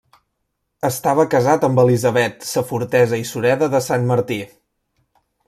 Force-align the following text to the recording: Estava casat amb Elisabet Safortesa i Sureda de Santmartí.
Estava 0.87 1.25
casat 1.33 1.67
amb 1.67 1.81
Elisabet 1.83 2.47
Safortesa 2.53 3.21
i 3.25 3.29
Sureda 3.33 3.69
de 3.75 3.83
Santmartí. 3.91 4.41